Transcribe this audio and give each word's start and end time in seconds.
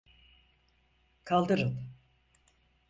Kaldırın. 1.23 1.87